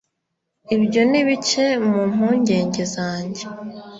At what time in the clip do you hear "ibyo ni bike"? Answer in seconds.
0.75-1.65